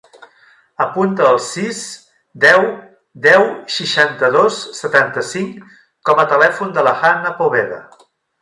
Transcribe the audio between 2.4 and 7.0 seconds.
deu, deu, seixanta-dos, setanta-cinc com a telèfon de la